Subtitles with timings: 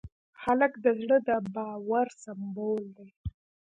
[0.43, 3.09] هلک د زړه د باور سمبول دی.